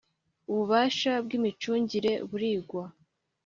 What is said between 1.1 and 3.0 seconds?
bw’ imicungire buringwa.